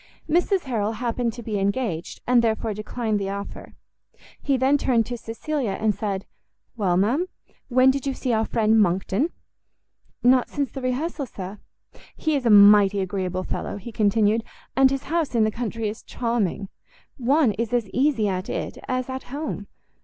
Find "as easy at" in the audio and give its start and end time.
17.71-18.49